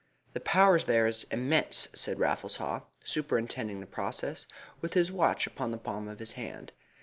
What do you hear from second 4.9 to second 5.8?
his watch upon the